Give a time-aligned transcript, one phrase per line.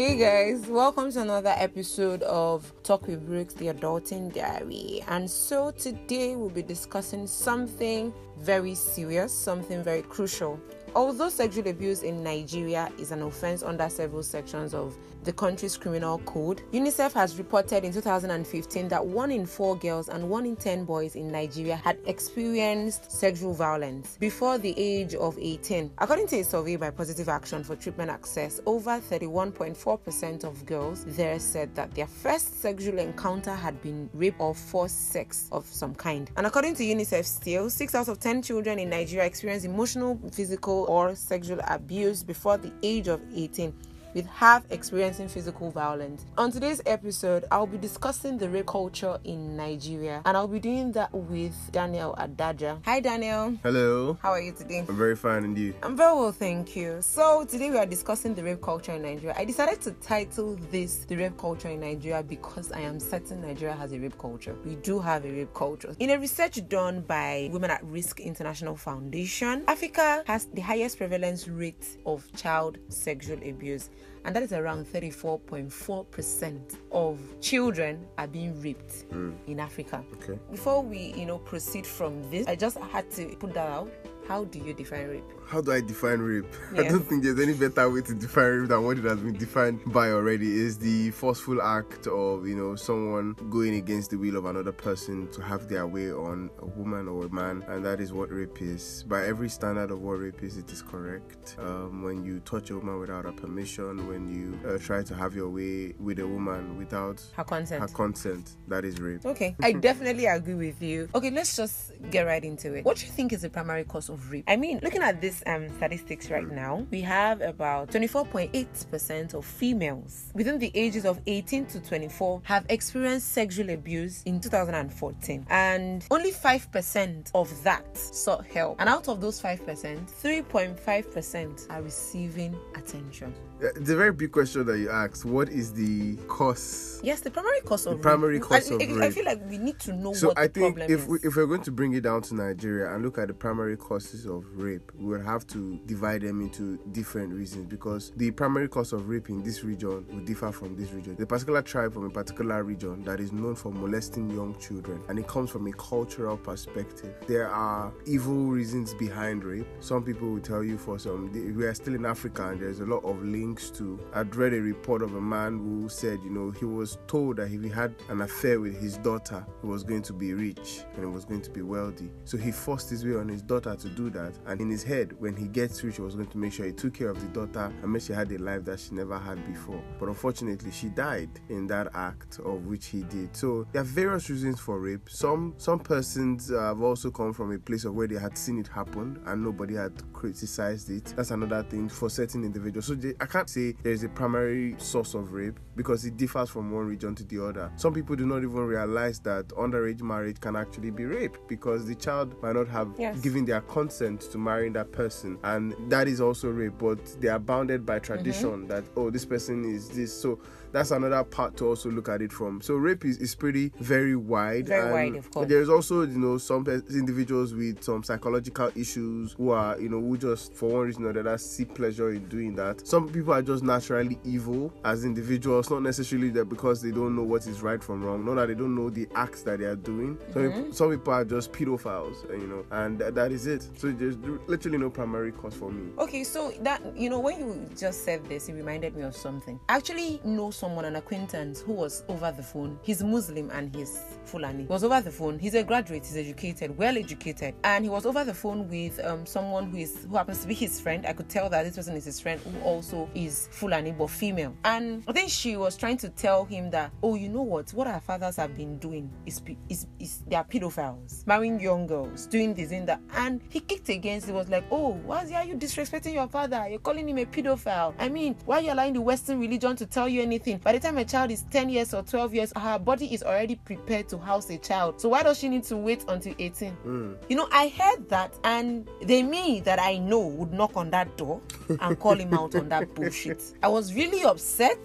[0.00, 5.04] Hey guys, welcome to another episode of Talk with Brooks, the Adulting Diary.
[5.08, 10.58] And so today we'll be discussing something very serious, something very crucial.
[10.94, 16.18] Although sexual abuse in Nigeria is an offense under several sections of the country's criminal
[16.20, 20.84] code, UNICEF has reported in 2015 that one in four girls and one in 10
[20.84, 25.90] boys in Nigeria had experienced sexual violence before the age of 18.
[25.98, 31.38] According to a survey by Positive Action for Treatment Access, over 31.4% of girls there
[31.38, 36.30] said that their first sexual encounter had been rape or forced sex of some kind.
[36.36, 40.79] And according to UNICEF, still, 6 out of 10 children in Nigeria experience emotional, physical,
[40.84, 43.72] or sexual abuse before the age of 18
[44.14, 46.24] with half experiencing physical violence.
[46.38, 50.92] On today's episode, I'll be discussing the rape culture in Nigeria and I'll be doing
[50.92, 52.78] that with Daniel Adaja.
[52.84, 53.56] Hi, Daniel.
[53.62, 54.18] Hello.
[54.22, 54.84] How are you today?
[54.88, 55.74] I'm very fine, and you?
[55.82, 56.98] I'm very well, thank you.
[57.00, 59.34] So, today we are discussing the rape culture in Nigeria.
[59.38, 63.74] I decided to title this The Rape Culture in Nigeria because I am certain Nigeria
[63.74, 64.56] has a rape culture.
[64.64, 65.94] We do have a rape culture.
[65.98, 71.48] In a research done by Women at Risk International Foundation, Africa has the highest prevalence
[71.48, 73.90] rate of child sexual abuse
[74.24, 79.34] and that is around 34.4% of children are being raped Mm.
[79.46, 80.04] in Africa.
[80.14, 80.38] Okay.
[80.50, 83.90] Before we, you know, proceed from this, I just had to put that out.
[84.28, 85.24] How do you define rape?
[85.50, 86.46] How do I define rape?
[86.78, 89.32] I don't think there's any better way to define rape than what it has been
[89.36, 90.46] defined by already.
[90.60, 95.28] Is the forceful act of you know someone going against the will of another person
[95.32, 98.62] to have their way on a woman or a man, and that is what rape
[98.62, 99.04] is.
[99.08, 101.56] By every standard of what rape is, it is correct.
[101.58, 105.34] Um, when you touch a woman without her permission, when you uh, try to have
[105.34, 107.80] your way with a woman without Her consent.
[107.82, 109.26] her consent, that is rape.
[109.26, 111.08] Okay, I definitely agree with you.
[111.12, 112.84] Okay, let's just get right into it.
[112.84, 114.44] What do you think is the primary cause of rape?
[114.46, 120.30] I mean, looking at this um statistics right now, we have about 24.8% of females
[120.34, 126.32] within the ages of 18 to 24 have experienced sexual abuse in 2014, and only
[126.32, 128.80] 5% of that sought help.
[128.80, 133.34] And out of those 5%, 3.5% are receiving attention.
[133.62, 135.26] It's a very big question that you asked.
[135.26, 136.98] What is the cause?
[137.02, 138.42] Yes, the primary cause of the primary rape.
[138.42, 140.52] cause and of I, I feel like we need to know So what I the
[140.52, 141.08] think problem if is.
[141.08, 143.76] we, if we're going to bring it down to Nigeria and look at the primary
[143.76, 148.94] causes of rape, we'll have to divide them into different reasons because the primary cause
[148.94, 151.16] of rape in this region will differ from this region.
[151.18, 155.18] The particular tribe from a particular region that is known for molesting young children, and
[155.18, 157.14] it comes from a cultural perspective.
[157.26, 159.66] There are evil reasons behind rape.
[159.80, 162.86] Some people will tell you for some we are still in Africa and there's a
[162.86, 163.98] lot of links to.
[164.14, 167.50] I'd read a report of a man who said, you know, he was told that
[167.50, 171.00] if he had an affair with his daughter, he was going to be rich and
[171.00, 172.10] he was going to be wealthy.
[172.24, 174.38] So he forced his way on his daughter to do that.
[174.46, 176.72] And in his head, when he gets rich, he was going to make sure he
[176.72, 179.18] took care of the daughter and make sure she had a life that she never
[179.18, 179.82] had before.
[179.98, 183.36] But unfortunately, she died in that act of which he did.
[183.36, 185.08] So there are various reasons for rape.
[185.10, 188.58] Some some persons uh, have also come from a place of where they had seen
[188.58, 191.12] it happen and nobody had criticized it.
[191.16, 192.86] That's another thing for certain individuals.
[192.86, 196.70] So they, I can't say there's a primary source of rape because it differs from
[196.70, 197.70] one region to the other.
[197.76, 201.94] Some people do not even realize that underage marriage can actually be rape because the
[201.94, 203.20] child might not have Yes.
[203.20, 206.74] given their consent to marrying that person, and that is also rape.
[206.78, 208.66] But they are bounded by tradition mm-hmm.
[208.66, 210.12] that oh, this person is this.
[210.12, 210.40] So
[210.72, 212.60] that's another part to also look at it from.
[212.60, 214.66] So rape is, is pretty very wide.
[214.66, 215.48] Very and wide, of course.
[215.48, 220.16] There's also you know some individuals with some psychological issues who are you know who
[220.18, 222.86] just for one reason or another see pleasure in doing that.
[222.86, 227.22] Some people are just naturally evil as individuals, not necessarily that because they don't know
[227.22, 229.76] what is right from wrong, not that they don't know the acts that they are
[229.76, 230.18] doing.
[230.32, 230.56] Some, Mm-hmm.
[230.60, 233.66] people, some people are just pedophiles, you know, and th- that is it.
[233.76, 234.16] So there's
[234.46, 235.92] literally no primary cause for me.
[235.98, 239.60] Okay, so that you know, when you just said this, it reminded me of something.
[239.68, 242.78] Actually know someone, an acquaintance, who was over the phone.
[242.82, 244.64] He's Muslim and he's Fulani.
[244.64, 245.38] He was over the phone.
[245.38, 246.04] He's a graduate.
[246.04, 250.06] He's educated, well educated, and he was over the phone with um, someone who is
[250.08, 251.06] who happens to be his friend.
[251.06, 254.54] I could tell that this person is his friend, who also is Fulani but female.
[254.64, 257.70] And I think she was trying to tell him that, oh, you know what?
[257.70, 262.26] What our fathers have been doing is is, is they are pedophiles, marrying young girls,
[262.26, 263.00] doing this and that.
[263.14, 264.28] And he kicked against.
[264.28, 266.66] It was like, oh, why are you disrespecting your father?
[266.68, 267.94] You're calling him a pedophile.
[267.98, 270.49] I mean, why are you allowing the Western religion to tell you anything?
[270.58, 273.56] By the time a child is 10 years or 12 years, her body is already
[273.56, 275.00] prepared to house a child.
[275.00, 276.76] So why does she need to wait until 18?
[276.86, 277.16] Mm.
[277.28, 281.16] You know, I heard that, and the me that I know would knock on that
[281.16, 281.40] door
[281.80, 283.42] and call him out on that bullshit.
[283.62, 284.78] I was really upset.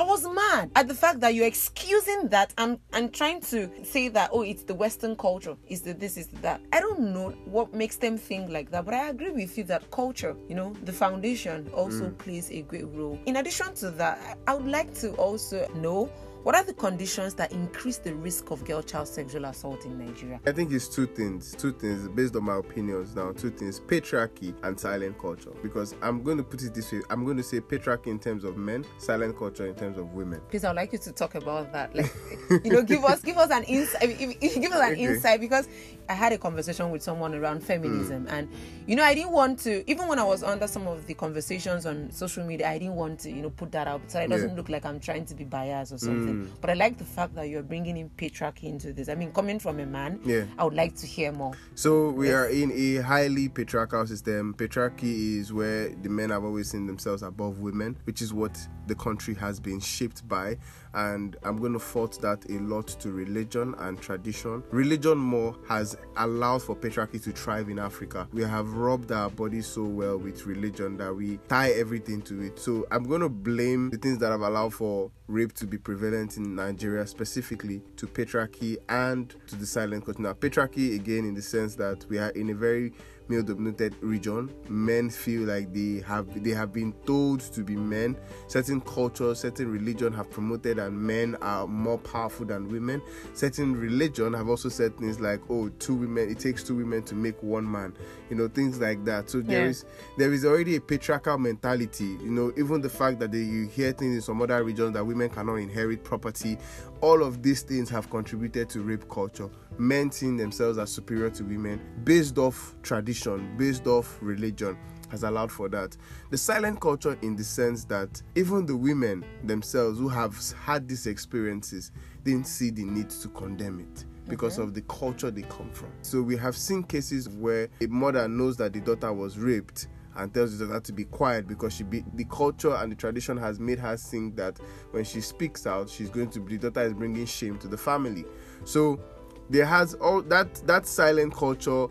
[0.00, 4.08] I was mad at the fact that you're excusing that and and trying to say
[4.08, 6.58] that oh it's the Western culture, is the this, is that.
[6.72, 9.90] I don't know what makes them think like that, but I agree with you that
[9.90, 12.18] culture, you know, the foundation also Mm.
[12.18, 13.18] plays a great role.
[13.26, 16.08] In addition to that, I I would like to also know
[16.42, 20.40] what are the conditions that increase the risk of girl child sexual assault in Nigeria?
[20.46, 23.32] I think it's two things, two things based on my opinions now.
[23.32, 25.50] Two things: patriarchy and silent culture.
[25.62, 28.44] Because I'm going to put it this way: I'm going to say patriarchy in terms
[28.44, 30.40] of men, silent culture in terms of women.
[30.48, 31.94] Please, I'd like you to talk about that.
[31.94, 32.12] Like,
[32.64, 34.02] you know, give us give us an insight.
[34.04, 35.02] If, if, if- give us an Okay.
[35.02, 35.68] insight because
[36.08, 38.32] I had a conversation with someone around feminism, mm.
[38.32, 38.48] and
[38.86, 39.88] you know, I didn't want to.
[39.90, 43.20] Even when I was under some of the conversations on social media, I didn't want
[43.20, 44.56] to, you know, put that out so it doesn't Yeah.
[44.56, 46.00] look like I'm trying to be biased or mm.
[46.00, 46.29] something.
[46.32, 46.48] Mm.
[46.60, 49.08] But I like the fact that you're bringing in patriarchy into this.
[49.08, 50.44] I mean, coming from a man, Yeah.
[50.58, 51.52] I would like to hear more.
[51.74, 54.54] So we are in a highly patriarchal system.
[54.54, 58.94] Patriarchy is where the men have always seen themselves above women, which is what the
[58.94, 60.56] country has been shaped by.
[60.94, 64.62] And I'm going to fault that a lot to religion and tradition.
[64.70, 68.28] Religion more has allowed for patriarchy to thrive in Africa.
[68.32, 72.58] We have robbed our bodies so well with religion that we tie everything to it.
[72.58, 76.36] So I'm going to blame the things that have allowed for rape to be prevalent
[76.36, 80.18] in Nigeria, specifically to patriarchy and to the silent.
[80.18, 82.92] Now, patriarchy again, in the sense that we are in a very
[83.30, 84.50] male-dominated region.
[84.68, 88.16] Men feel like they have they have been told to be men.
[88.48, 93.00] Certain cultures, certain religion have promoted and men are more powerful than women.
[93.34, 96.28] Certain religion have also said things like, "Oh, two women.
[96.28, 97.94] It takes two women to make one man."
[98.28, 99.30] You know, things like that.
[99.30, 99.70] So there Yeah.
[99.70, 99.84] is
[100.18, 102.18] there is already a patriarchal mentality.
[102.22, 105.04] You know, even the fact that they, you hear things in some other regions that
[105.06, 106.58] women cannot inherit property,
[107.00, 109.48] all of these things have contributed to rape culture.
[109.78, 114.76] Men seeing themselves as superior to women based off tradition, based off religion.
[115.10, 115.96] Has allowed for that.
[116.30, 121.08] The silent culture, in the sense that even the women themselves who have had these
[121.08, 121.90] experiences
[122.22, 125.90] didn't see the need to condemn it because of the culture they come from.
[126.02, 130.32] So we have seen cases where a mother knows that the daughter was raped and
[130.34, 133.60] tells the daughter to be quiet because she be, the culture and the tradition has
[133.60, 134.58] made her think that
[134.90, 138.24] when she speaks out, she's going to the daughter is bringing shame to the family.
[138.64, 139.00] So
[139.48, 141.86] there has all that that silent culture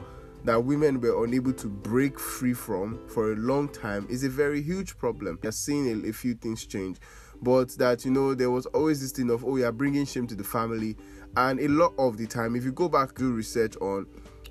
[0.45, 4.61] that women were unable to break free from for a long time is a very
[4.61, 5.37] huge problem.
[5.43, 6.97] You're seeing a, a few things change,
[7.41, 10.35] but that you know there was always this thing of oh you're bringing shame to
[10.35, 10.97] the family,
[11.35, 14.05] and a lot of the time if you go back do research on,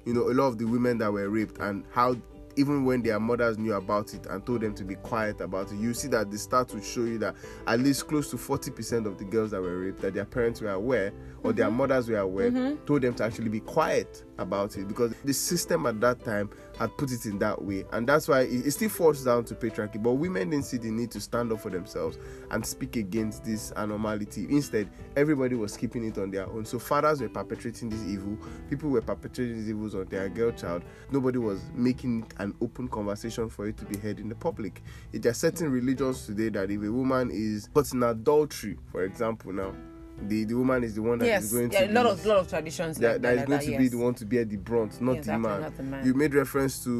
[0.04, 2.14] you know a lot of the women that were raped and how
[2.58, 5.76] even when their mothers knew about it and told them to be quiet about it,
[5.76, 7.37] you see that the stats would show you that
[7.69, 10.70] at least close to 40% of the girls that were raped, that their parents were
[10.70, 11.12] aware
[11.43, 11.76] or their mm-hmm.
[11.76, 12.85] mothers were aware, mm-hmm.
[12.85, 16.96] told them to actually be quiet about it because the system at that time had
[16.96, 17.85] put it in that way.
[17.93, 20.02] And that's why it, it still falls down to patriarchy.
[20.02, 22.19] But women didn't see the need to stand up for themselves
[22.50, 24.26] and speak against this anomaly.
[24.37, 26.64] Instead, everybody was keeping it on their own.
[26.64, 28.38] So fathers were perpetrating this evil,
[28.70, 30.82] people were perpetrating these evils on their girl child.
[31.11, 34.82] Nobody was making it an open conversation for it to be heard in the public.
[35.12, 39.52] There are certain religions today that if a woman is caught in adultery, for example,
[39.52, 39.75] now
[40.22, 42.10] the, the woman is the one that is yes, going yeah, to a lot be-
[42.10, 44.44] of lot of traditions that, that is going that, to be the one to bear
[44.44, 45.60] the brunt, not, the, Exactly, man.
[45.60, 46.06] not the man.
[46.06, 46.90] You made reference to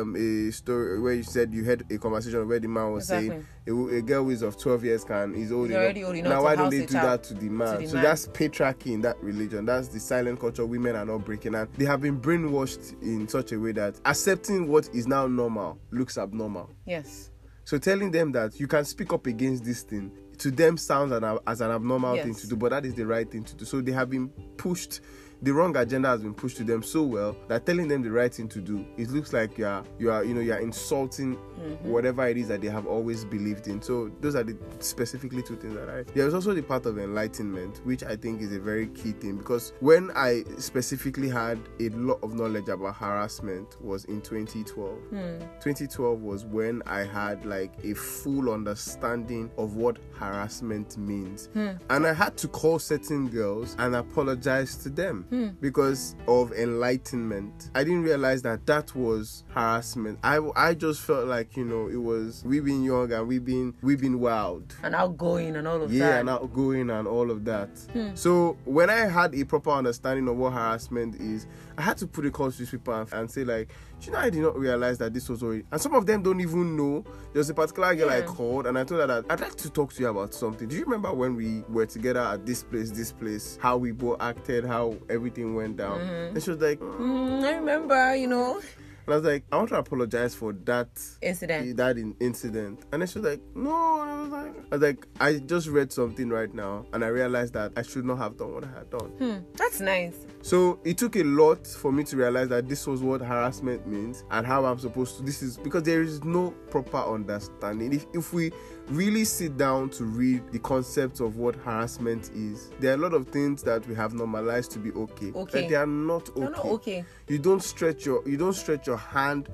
[0.00, 3.46] um, a story where you said you had a conversation where the man was saying
[3.66, 5.82] a, a girl who is of 12 years can is old enough.
[5.82, 7.80] already old enough now to why don't they do that to the man?
[7.80, 8.04] the so man.
[8.04, 9.64] that's patriarchy in that religion.
[9.64, 13.52] That's the silent culture women are not breaking, and they have been brainwashed in such
[13.52, 16.70] a way that accepting what is now normal looks abnormal.
[16.86, 17.30] Yes.
[17.64, 21.38] So telling them that you can speak up against this thing to them sounds an,
[21.46, 23.64] as an abnormal thing to do, but that is the right thing to do.
[23.64, 25.00] So they have been pushed.
[25.42, 28.32] The wrong agenda has been pushed to them so well that telling them the right
[28.32, 31.36] thing to do, it looks like you are you are you know you are insulting
[31.36, 31.90] mm-hmm.
[31.90, 33.82] whatever it is that they have always believed in.
[33.82, 36.04] So those are the specifically two things that I.
[36.14, 39.72] There's also the part of enlightenment, which I think is a very key thing because
[39.80, 44.98] when I specifically had a lot of knowledge about harassment was in 2012.
[45.10, 45.38] Hmm.
[45.60, 51.48] 2012 was when I had like a full understanding of what harassment means.
[51.52, 51.70] Hmm.
[51.90, 55.48] And I had to call certain girls and apologize to them Hmm.
[55.62, 57.70] because of enlightenment.
[57.74, 60.18] I didn't realize that that was harassment.
[60.22, 63.72] I, I just felt like, you know, it was we being young and we being
[63.80, 66.20] we being wild And outgoing and all of yeah that.
[66.20, 68.10] and outgoing and all of that hmm.
[68.14, 71.46] so when i had a proper understanding of what harassment is
[71.78, 73.68] i had to put a call to these people and, say like
[74.00, 76.22] "Do you know i did not realize that this was already and some of them
[76.22, 79.40] don't even know there's a particular girl i called and i told her that i'd
[79.40, 82.44] like to talk to you about something do you remember when we were together at
[82.46, 86.60] this place this place how we both acted how everything went down and she was
[86.60, 88.60] like Mm, I remember, you know.
[89.06, 90.88] And I was like, I want to apologize for that
[91.20, 91.76] Incident.
[91.76, 92.84] that in- incident.
[92.92, 94.00] And then she was like, no.
[94.02, 97.08] And I was like, I was like, I just read something right now, and I
[97.08, 99.08] realized that I should not have done what I had done.
[99.18, 99.36] Hmm.
[99.54, 100.14] That's nice.
[100.42, 104.24] So it took a lot for me to realize that this was what harassment means
[104.32, 105.22] and how I'm supposed to.
[105.22, 107.92] This is because there is no proper understanding.
[107.92, 108.50] If if we
[108.88, 113.14] really sit down to read the concept of what harassment is, there are a lot
[113.14, 115.30] of things that we have normalized to be okay.
[115.32, 115.60] Okay.
[115.62, 116.40] That they are not okay.
[116.40, 117.04] No, no, okay.
[117.28, 119.48] You don't stretch your you don't stretch your hand.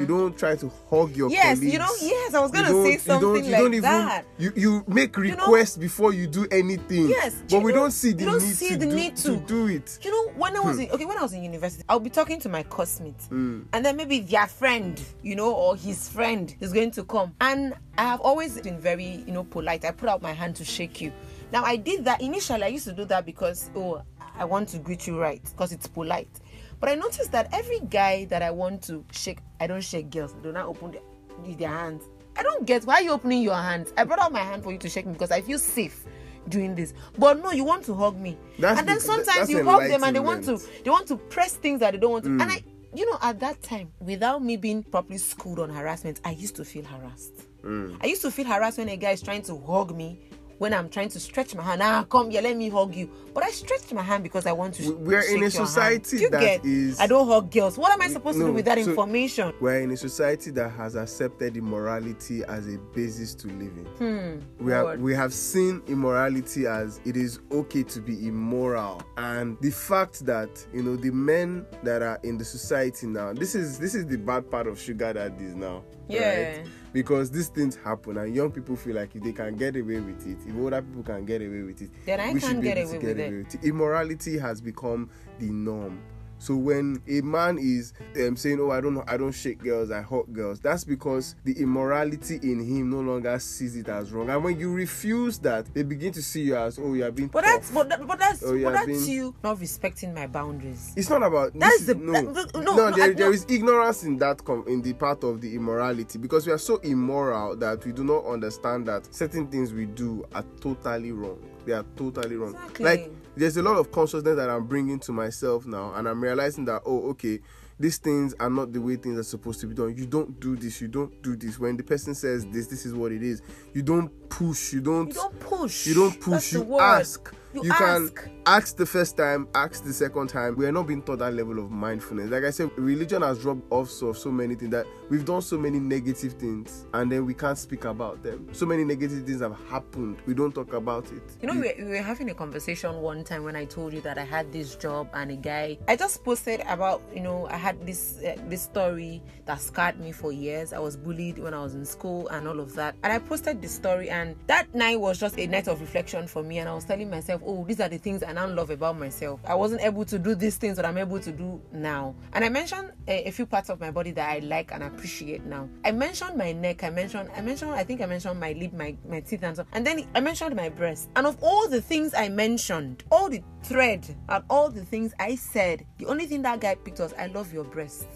[0.00, 1.34] You don't try to hug your Mm-hmm.
[1.34, 1.72] Yes, colleagues.
[1.74, 4.24] you know, yes, I was gonna say you something don't, you like don't even, that.
[4.38, 7.08] You you make know- requests before you do anything.
[7.10, 9.16] Yes, but you we know- don't see the don't need see to the do, need
[9.16, 9.36] to to.
[9.46, 9.98] do it.
[10.02, 10.82] You know, when I was Hmm.
[10.82, 13.62] in okay, when I was in university, I'll be talking to my classmates, Hmm.
[13.72, 17.74] and then maybe their friend, you know, or his friend is going to come, and
[17.98, 19.84] I have always been very, you know, polite.
[19.84, 21.12] I put out my hand to shake you.
[21.52, 22.62] Now I did that initially.
[22.62, 24.02] I used to do that because oh,
[24.38, 26.30] I want to greet you right because it's polite.
[26.78, 30.34] But I noticed that every guy that I want to shake, I don't shake girls.
[30.38, 32.04] I do not open their, their hands.
[32.36, 33.92] I don't get why you opening your hands.
[33.98, 36.06] I brought out my hand for you to shake me because I feel safe
[36.48, 36.94] doing this.
[37.18, 38.36] But no, you want to hug me.
[38.58, 41.16] That's and then the- sometimes you hug them and they want to they want to
[41.16, 42.30] press things that they don't want to.
[42.30, 42.42] Mm.
[42.42, 42.62] And I
[42.94, 46.64] you know, at that time, without me being properly schooled on harassment, I used to
[46.64, 47.46] feel harassed.
[47.62, 47.96] Mm.
[48.00, 50.20] I used to feel harassed when a guy is trying to hug me
[50.60, 51.80] when I'm trying to stretch my hand.
[51.82, 53.08] Ah, come here, let me hug you.
[53.32, 54.92] But I stretched my hand because I want to.
[54.92, 56.18] We- we're in a society.
[56.18, 56.64] You that get?
[56.66, 57.78] is- I don't hug girls.
[57.78, 59.54] What am I supposed to do with that so- information?
[59.58, 64.44] We're in a society that has accepted immorality as a basis to live in.
[64.60, 69.70] we have we have seen immorality as it is okay to be immoral, and the
[69.70, 73.32] fact that you know the men that are in the society now.
[73.32, 75.82] This is this is the bad part of sugar daddies now.
[76.06, 76.58] Yeah.
[76.58, 76.66] Right?
[76.92, 80.26] Because these things happen, and young people feel like if they can get away with
[80.26, 82.66] it, if older people can get away with it, Then I we can't should be
[82.68, 83.46] get away get with away it.
[83.46, 83.64] with it.
[83.64, 86.00] Immorality has become the norm.
[86.40, 89.90] So when a man is um, saying, "Oh, I don't know, I don't shake girls,
[89.90, 94.30] I hug girls," that's because the immorality in him no longer sees it as wrong.
[94.30, 97.28] And when you refuse that, they begin to see you as, "Oh, you are being."
[97.28, 100.14] But that's tough." but, that, but that's Oh, you but that's being- you not respecting
[100.14, 100.92] my boundaries.
[100.96, 103.32] It's not about that's this the- no, that- no, no, no, there, I- there no.
[103.32, 106.76] is ignorance in that com- in the part of the immorality because we are so
[106.78, 111.38] immoral that we do not understand that certain things we do are totally wrong.
[111.66, 112.54] They are totally wrong.
[112.54, 112.84] Exactly.
[112.86, 116.64] Like there's a lot of consciousness that I'm bringing to myself now, and I'm realizing
[116.66, 117.40] that oh, okay,
[117.78, 119.96] these things are not the way things are supposed to be done.
[119.96, 120.80] You don't do this.
[120.80, 121.58] You don't do this.
[121.58, 123.40] When the person says this, this is what it is.
[123.72, 124.72] You don't push.
[124.72, 125.08] You don't.
[125.08, 125.86] You don't push.
[125.86, 126.50] You don't push.
[126.50, 127.34] the You ask.
[127.52, 128.28] You can ask.
[128.46, 130.56] ask the first time, ask the second time.
[130.56, 132.30] We are not being taught that level of mindfulness.
[132.30, 135.58] Like I said, religion has robbed us of so many things that we've done so
[135.58, 138.48] many negative things and then we can't speak about them.
[138.52, 140.18] So many negative things have happened.
[140.26, 141.22] We don't talk about it.
[141.42, 144.00] You know, we were, we were having a conversation one time when I told you
[144.02, 145.78] that I had this job and a guy.
[145.88, 150.12] I just posted about, you know, I had this uh, this story that scarred me
[150.12, 150.72] for years.
[150.72, 152.94] I was bullied when I was in school and all of that.
[153.02, 156.42] And I posted this story, and that night was just a night of reflection for
[156.42, 156.58] me.
[156.58, 159.40] And I was telling myself, oh, these are the things I now love about myself.
[159.44, 162.14] I wasn't able to do these things that I'm able to do now.
[162.32, 165.44] And I mentioned a, a few parts of my body that I like and appreciate
[165.44, 165.68] now.
[165.84, 166.84] I mentioned my neck.
[166.84, 169.66] I mentioned, I mentioned, I think I mentioned my lip, my my teeth, and so.
[169.72, 171.10] And then I mentioned my breast.
[171.16, 175.34] And of all the things I mentioned, all the thread and all the things I
[175.34, 178.06] said, the only thing that guy picked was, "I love your breast."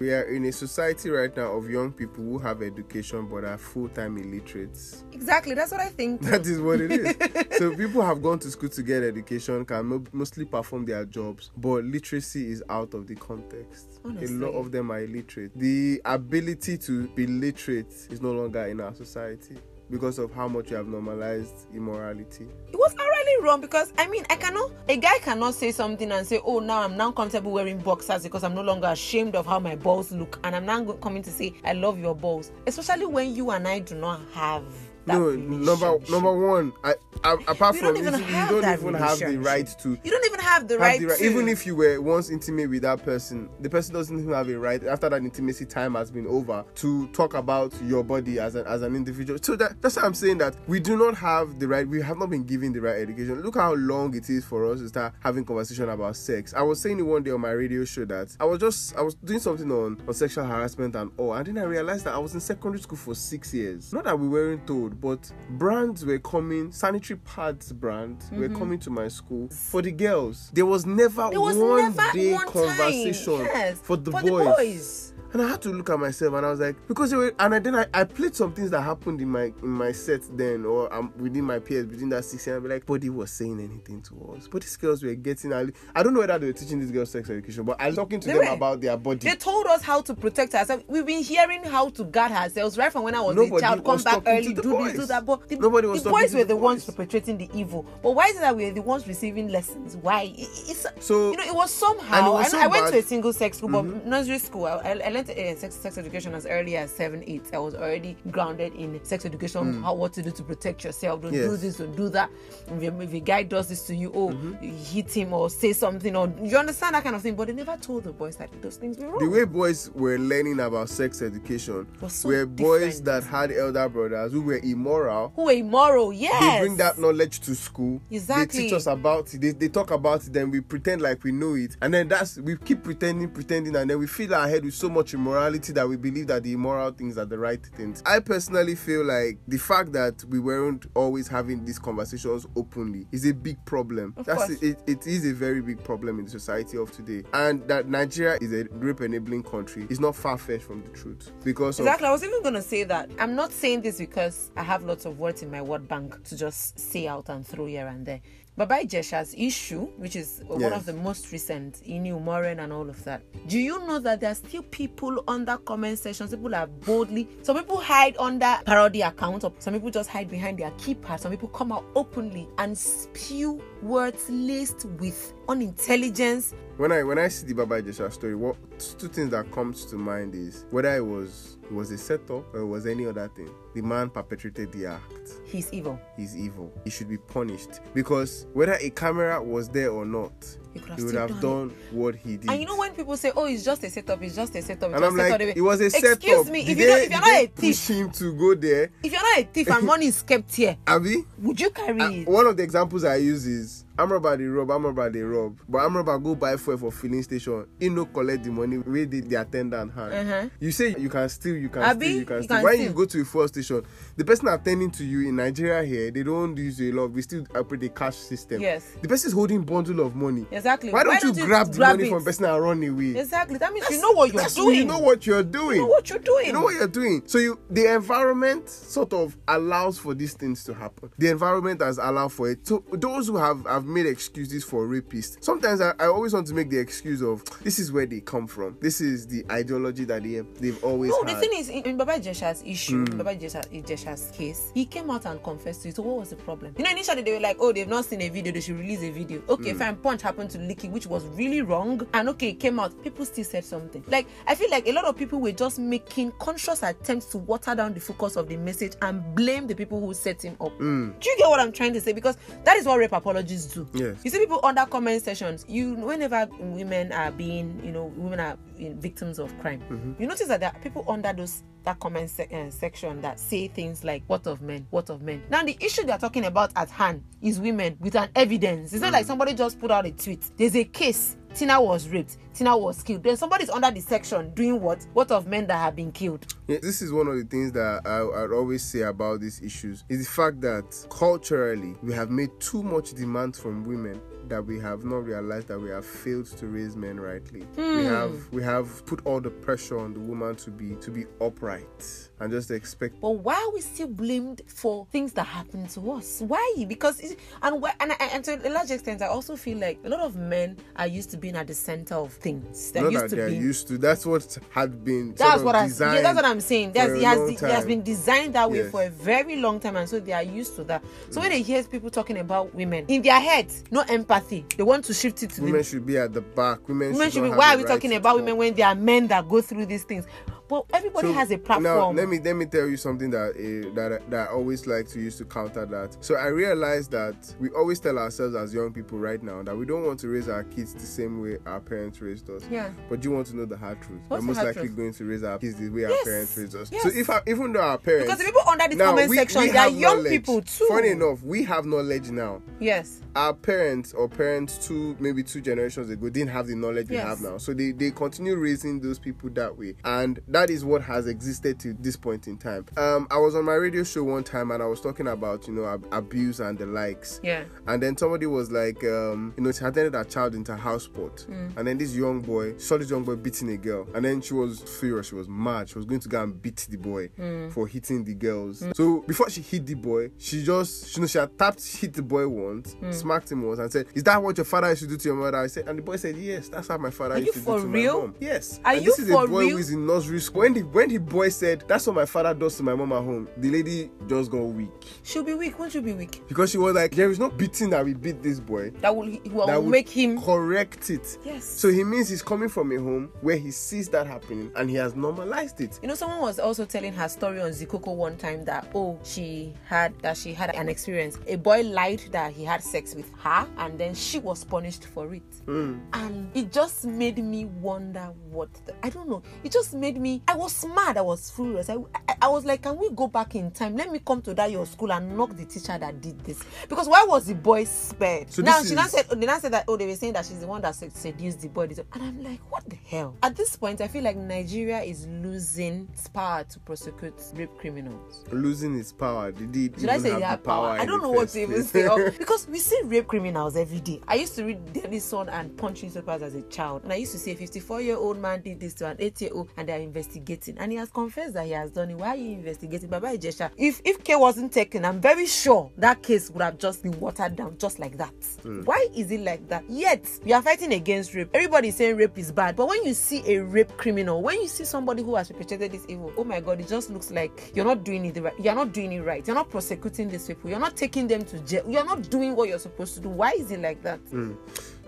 [0.00, 3.56] We are in a society right now of young people who have education but are
[3.56, 5.04] full time illiterates.
[5.12, 6.22] Exactly, that's what I think.
[6.34, 7.58] That is what it is.
[7.58, 11.84] so people have gone to school to get education, can mostly perform their jobs, but
[11.84, 14.00] literacy is out of the context.
[14.04, 14.36] Honestly.
[14.36, 15.52] A lot of them are illiterate.
[15.54, 19.56] The ability to be literate is no longer in our society
[19.90, 22.46] because of how much you have normalized immorality.
[22.72, 26.26] it was already wrong because I mean I cannot a guy cannot say something and
[26.26, 29.58] say oh now I'm now comfortable wearing boxers because I'm no longer ashamed of how
[29.58, 32.50] my balls look and I'm now coming to say I love your balls.
[32.66, 34.64] Especially when you and I do not have
[35.06, 38.94] that no, number number one, I, I apart from don't even this, you don't even
[38.94, 41.66] have the right to you don't even have the have right, the right- even if
[41.66, 45.08] you were once intimate with that person, the person doesn't even have a right after
[45.08, 48.94] that intimacy time has been over to talk about your body as an as an
[48.94, 49.38] individual.
[49.42, 51.86] So that, that's why I'm saying that we do not have the right.
[51.86, 53.42] We have not been given the right education.
[53.42, 56.54] Look how long it is for us to start having conversation about sex.
[56.54, 59.02] I was saying it one day on my radio show that I was just I
[59.02, 62.18] was doing something on on sexual harassment and all, and then I realized that I
[62.18, 63.92] was in secondary school for six years.
[63.92, 68.58] Not that we weren't told, but brands were coming, sanitary pads brands were mm-hmm.
[68.58, 70.33] coming to my school for the girls.
[70.52, 73.40] There was never there was one never day one conversation.
[73.40, 74.30] Yes, for the for boys.
[74.30, 77.34] the boys And I had to look at myself and I was like, because were,
[77.40, 80.20] and I, then I, I played some things that happened in my in my set
[80.38, 83.32] then or um, within my peers within that six and I'd be like, nobody was
[83.32, 84.46] saying anything to us.
[84.46, 87.28] But these girls were getting, I don't know whether they were teaching these girls sex
[87.28, 88.54] education, but I was talking to They them were.
[88.54, 89.28] about their body.
[89.28, 90.84] They told us how to protect ourselves.
[90.86, 93.84] We've been hearing how to guard ourselves right from when I was Nobody a child.
[93.84, 95.26] Come back early, do this, do that.
[95.26, 97.84] But the, Nobody was the boys were the the ones perpetrating the evil.
[98.04, 99.96] But why is it that we're the ones receiving lessons?
[99.96, 100.32] Why?
[100.36, 102.18] It- It's So- you know, it was somehow.
[102.18, 104.66] and it was I, so I went to a single sex school, but nursery school.
[104.66, 107.42] I, I learned uh, sex, sex education as early as seven, eight.
[107.52, 111.22] I was already grounded in sex education, how what to do to protect yourself.
[111.22, 111.60] Don't do Mm.
[111.60, 112.30] This, don't do that.
[112.68, 114.64] If, a- if guy does this to you, oh, Mm-hmm.
[114.64, 117.34] you hit him or say something, or you understand that kind of thing.
[117.34, 119.18] But they never told the boys that those things were wrong.
[119.18, 123.04] the way boys were learning about sex education Was so were boys different.
[123.04, 126.40] that had elder brothers who were immoral who were immoral, yes.
[126.40, 128.00] they bring that knowledge to school.
[128.10, 128.58] Exactly.
[128.60, 129.40] They teach us about it.
[129.40, 131.76] They, they talk about it, then we pretend like we know it.
[131.80, 134.88] And then that's we keep pretending, pretending, and then we fill our head with so
[134.88, 138.02] much immorality that we believe that the immoral things are the right things.
[138.04, 143.26] I personally feel like the fact that we weren't always having these conversations openly is
[143.26, 144.14] a big problem.
[144.16, 144.62] Of that's course.
[144.62, 147.22] it, it is a very big problem in the society of today.
[147.32, 151.30] And that Nigeria is a rape enabling country is not far fetched from the truth.
[151.44, 152.08] Because of Exactly.
[152.08, 153.10] I was even going to say that.
[153.18, 156.36] I'm not saying this because I have lots of words in my word bank to
[156.36, 158.20] just say out and throw here and there.
[158.56, 160.72] Baba Ijesha's issue, which is one Yes.
[160.72, 163.20] of the most recent, Inu Moren and all of that.
[163.48, 166.30] Do you know that there are still people under comment sections?
[166.30, 167.28] People are boldly.
[167.42, 171.18] Some people hide under parody accounts, or some people just hide behind their keypad.
[171.18, 176.54] Some people come out openly and spew words laced with unintelligence.
[176.76, 178.56] when I when I see the Baba Ijesha story, what
[178.98, 182.60] two things that comes to mind is whether it was it was a setup or
[182.60, 183.48] it was any other thing.
[183.74, 185.30] The man perpetrated the act.
[185.46, 185.98] He's evil.
[186.16, 186.72] He's evil.
[186.84, 190.32] He should be punished because whether a camera was there or not,
[190.74, 192.50] He he would have done done what he did.
[192.50, 194.90] And you know when people say, "Oh, it's just a setup," it's just a setup.
[194.90, 196.24] It's and I'm a setup," like, it was a Excuse setup.
[196.24, 198.54] Excuse me, if, you they, don't, if you're not a push thief, him to go
[198.54, 201.24] there, if you're not a thief and money is kept here, Abby.
[201.38, 202.28] would you carry Uh, it?
[202.28, 205.58] one of the examples I use is Amraba they rob, Amraba they rob.
[205.68, 207.66] But Amraba go buy fuel for filling station.
[207.78, 210.12] He no collect the money where the, the attendant hand.
[210.12, 210.48] Uh-huh.
[210.58, 212.56] You say you can steal, you can Abi, steal, you can you steal.
[212.56, 212.84] can when steal.
[212.86, 213.82] you go to a fuel station,
[214.16, 217.12] the person attending to you in Nigeria here, they don't use a lot.
[217.12, 218.60] We still operate the cash system.
[218.60, 218.96] Yes.
[219.00, 220.46] The person is holding bundle of money.
[220.50, 220.90] Exactly.
[220.90, 222.10] Why don't, Why you, don't you grab the grab money it?
[222.10, 223.16] from person and run away?
[223.20, 223.58] Exactly.
[223.58, 224.76] That means you know what you're That's- doing.
[224.78, 225.76] You know what you're doing.
[225.76, 226.46] You know what you're doing.
[226.46, 227.22] You know what you're doing.
[227.26, 231.10] So you the environment sort of allows for these things to happen.
[231.18, 232.66] The environment has allowed for it.
[232.66, 236.54] So those who have, have made excuses for rapists, sometimes I, I always want to
[236.54, 238.76] make the excuse of this is where they come from.
[238.80, 241.36] This is the ideology that they have, they've always No, had.
[241.36, 245.10] the thing is, in, in Baba Ijesha's issue, in Baba Ijesha, Jesha's case, he came
[245.10, 245.96] out and confessed to it.
[245.96, 246.74] So what was the problem?
[246.78, 249.02] You know, initially they were like, oh, they've not seen a video, they should release
[249.02, 249.42] a video.
[249.48, 249.78] Okay, Hmm.
[249.78, 249.96] fine.
[249.96, 252.06] Punch happened to it, which was really wrong.
[252.14, 253.02] And okay, it came out.
[253.02, 254.04] People still said something.
[254.08, 257.74] Like, I feel like a lot of people were just making conscious attempts to water
[257.74, 260.72] down the focus of the message and blame the people who set him up.
[260.78, 261.10] Hmm.
[261.20, 262.12] Do you get what I'm trying to say?
[262.12, 264.18] Because that is what rape apologists Yes.
[264.24, 265.64] You see people under comment sections.
[265.68, 269.82] You whenever women are being, you know, women are in victims of crime.
[269.90, 270.22] Mm-hmm.
[270.22, 273.68] You notice that there are people under those that comment se- uh, section that say
[273.68, 274.86] things like "What of men?
[274.90, 278.28] What of men?" Now the issue they're talking about at hand is women with an
[278.34, 278.92] evidence.
[278.92, 279.14] It's not Mm.
[279.14, 280.50] like somebody just put out a tweet.
[280.56, 281.36] There's a case.
[281.54, 282.36] Tina was raped.
[282.52, 283.22] Tina was killed.
[283.22, 285.06] Then somebody's under the section doing what?
[285.12, 286.44] What of men that have been killed?
[286.66, 290.02] Yeah, this is one of the things that I, I'd always say about these issues
[290.08, 294.78] is the fact that culturally we have made too much demand from women that we
[294.80, 297.64] have not realized that we have failed to raise men rightly.
[297.76, 298.02] We hmm.
[298.04, 302.30] have we have put all the pressure on the woman to be to be upright
[302.40, 306.42] and just expect But why are we still blamed for things that happen to us?
[306.46, 306.84] Why?
[306.86, 309.98] Because it, and why, and, and and to a large extent, I also feel like
[310.04, 312.92] a lot of men are used to being at the center of things.
[312.92, 313.62] They're not used that to they're being.
[313.62, 313.98] used to.
[313.98, 315.34] That's what had been.
[315.34, 315.86] that's what I.
[315.86, 316.92] Yeah, that's what I'm saying.
[316.92, 318.90] That's, it has it has been designed that way Yes.
[318.90, 321.02] for a very long time, and so they are used to that.
[321.30, 321.54] So when mm.
[321.54, 324.33] they hear people talking about women in their heads, no empathy.
[324.76, 326.88] They want to shift it to Women the should be at the back.
[326.88, 327.56] Women, women should not be.
[327.56, 330.26] Why are we talking about women when there are men that go through these things?
[330.68, 331.82] But everybody So, has a platform.
[331.84, 335.06] Now, let me let me tell you something that uh, that that I always like
[335.08, 336.16] to use to counter that.
[336.24, 339.84] So I realized that we always tell ourselves as young people right now that we
[339.84, 342.62] don't want to raise our kids the same way our parents raised us.
[342.70, 342.90] Yeah.
[343.10, 344.20] But you want to know the hard truth.
[344.28, 344.96] What's We're most likely truth?
[344.96, 346.90] going to raise our kids the way our parents raised us.
[346.90, 347.02] Yes.
[347.02, 349.36] So if our, even though our parents because the people under the now, comment we-
[349.36, 350.32] section, we they are young knowledge.
[350.32, 350.86] people too.
[350.88, 353.20] Funny enough, we have knowledge now Yes.
[353.36, 357.40] our parents or parents two maybe two generations ago didn't have the knowledge we have
[357.40, 361.26] now so they, they continue raising those people that way and that is what has
[361.26, 362.86] existed to this point in time.
[362.96, 365.74] Um, I was on my radio show one time and I was talking about you
[365.74, 367.40] know ab- abuse and the likes.
[367.42, 367.64] Yeah.
[367.88, 371.04] And then somebody was like, um, you know, she attended a child into a house
[371.04, 371.76] sport, Mm.
[371.76, 374.54] and then this young boy saw this young boy beating a girl, and then she
[374.54, 375.26] was furious.
[375.28, 375.88] She was mad.
[375.88, 377.72] She was going to go and beat the boy Mm.
[377.72, 378.84] for hitting the girls.
[378.94, 382.22] So before she hit the boy, she just, you know, she had tapped, hit the
[382.22, 383.12] boy once, Mm.
[383.12, 385.36] smacked him once, and said, "Is that what your father used to do to your
[385.36, 387.58] mother?" I said, and the boy said, "Yes, that's how my father Are used to
[387.60, 388.14] do to real?
[388.14, 388.80] my mom." Yes.
[388.84, 389.70] Are and you this is for a boy real?
[389.70, 392.76] who is in nursery When the when the boy said, "That's what my father does
[392.76, 394.90] to my mom at home," the lady just got weak
[395.22, 395.78] She'll be weak.
[395.78, 396.42] Won't you be weak?
[396.48, 399.36] because she was like, "There is no beating that we beat this boy." That will,
[399.50, 400.40] will that make him.
[400.40, 401.38] correct it.
[401.44, 401.64] Yes.
[401.64, 404.96] So he means he's coming from a home where he sees that happening and he
[404.96, 405.98] has normalized it.
[406.02, 409.74] You know, someone was also telling her story on Zikoko one time that oh, she
[409.86, 411.38] had that she had an experience.
[411.46, 415.32] A boy lied that he had sex with her, and then she was punished for
[415.34, 415.42] it.
[415.66, 415.98] Hmm.
[416.12, 419.42] And it just made me wonder what the, I don't know.
[419.62, 420.33] It just made me.
[420.48, 421.16] I was mad.
[421.16, 421.88] I was furious.
[421.88, 421.96] I,
[422.28, 423.96] I, I was like, can we go back in time?
[423.96, 426.62] Let me come to that your school and knock the teacher that did this.
[426.88, 428.52] Because why was the boy spared?
[428.52, 430.34] So now she now is- said oh, they now said that oh they were saying
[430.34, 431.84] that she's the one that seduced the boy.
[431.84, 433.36] And I'm like, what the hell?
[433.42, 438.44] At this point, I feel like Nigeria is losing its power to prosecute rape criminals.
[438.50, 439.52] Losing its power.
[439.52, 440.90] Did it Should I say have power?
[440.90, 442.06] I don't know what to even say.
[442.08, 444.20] Oh, because we see rape criminals every day.
[444.26, 447.32] I used to read Daily Sun and punch newspapers as a child, and I used
[447.32, 449.88] to see a 54 year old man did this to an 8 year old, and
[449.88, 450.78] they are investigating.
[450.78, 452.16] And he has confessed that he has done it.
[452.16, 453.08] Why are you investigating?
[453.08, 457.02] Baba Ijesha, if if K wasn't taken, I'm very sure that case would have just
[457.02, 458.32] been watered down just like that.
[458.62, 458.82] Hmm.
[458.84, 459.84] Why is it like that?
[459.88, 461.50] Yet we are fighting against rape.
[461.54, 464.68] Everybody is saying rape is bad, but when you see a rape criminal, when you
[464.68, 467.84] see somebody who has perpetrated this evil, oh my God, it just looks like you're
[467.84, 468.54] not doing it right.
[468.58, 469.46] You're not doing it right.
[469.46, 470.70] You're not prosecuting these people.
[470.70, 471.84] You're not taking them to jail.
[471.88, 473.28] You're not doing what you're supposed to do.
[473.28, 474.18] Why is it like that?
[474.30, 474.54] Hmm.